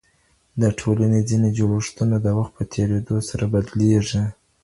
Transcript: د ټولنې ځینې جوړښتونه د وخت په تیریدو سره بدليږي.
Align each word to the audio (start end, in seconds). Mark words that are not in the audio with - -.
د 0.61 0.63
ټولنې 0.79 1.19
ځینې 1.29 1.49
جوړښتونه 1.57 2.15
د 2.21 2.27
وخت 2.37 2.51
په 2.57 2.63
تیریدو 2.73 3.17
سره 3.29 3.43
بدليږي. 3.53 4.23